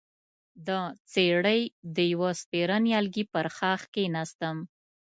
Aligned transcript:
د 0.67 0.69
څېړۍ 1.11 1.61
د 1.95 1.97
يوه 2.13 2.31
سپېره 2.41 2.75
نيالګي 2.85 3.23
پر 3.33 3.45
ښاخ 3.55 3.81
کېناستم، 3.93 4.57